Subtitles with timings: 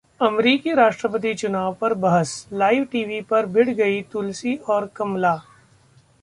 [0.21, 5.35] अमेरिकी राष्ट्रपति चुनाव पर बहस: लाइव टीवी पर भिड़ गईं तुलसी और कमला!